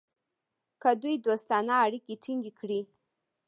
[0.81, 2.81] که دوی دوستانه اړیکې ټینګ کړي.